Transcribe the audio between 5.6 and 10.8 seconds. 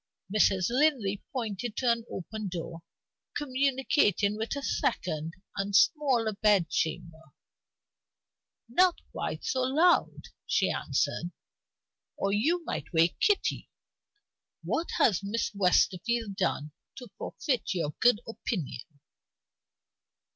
smaller bed chamber. "Not quite so loud," she